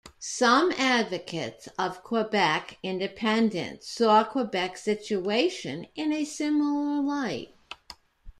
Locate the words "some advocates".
0.17-1.69